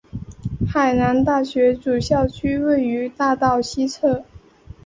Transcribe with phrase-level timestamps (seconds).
[0.67, 4.25] 海南大学主校区位于大道西侧。